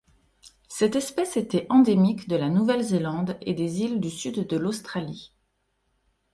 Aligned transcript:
Cette 0.67 0.95
espèce 0.95 1.37
était 1.37 1.67
endémique 1.69 2.27
de 2.27 2.35
la 2.35 2.49
Nouvelle-Zélande 2.49 3.37
et 3.41 3.53
des 3.53 3.81
îles 3.81 3.99
du 3.99 4.09
sud 4.09 4.47
de 4.47 4.57
l'Australie. 4.57 5.31